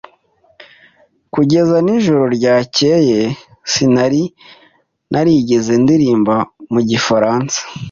[1.33, 3.19] Kugeza nijoro ryakeye,
[3.71, 4.23] sinari
[5.11, 6.35] narigeze ndirimba
[6.73, 7.59] mu gifaransa.